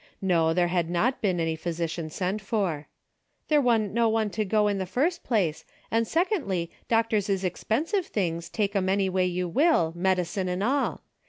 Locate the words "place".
5.23-5.63